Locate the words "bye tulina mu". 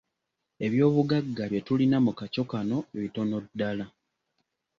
1.51-2.11